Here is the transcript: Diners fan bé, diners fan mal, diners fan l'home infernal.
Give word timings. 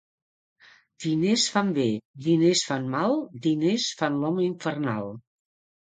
Diners 1.05 1.43
fan 1.57 1.69
bé, 1.77 1.85
diners 2.29 2.65
fan 2.71 2.91
mal, 2.97 3.17
diners 3.47 3.89
fan 4.03 4.21
l'home 4.25 4.51
infernal. 4.51 5.19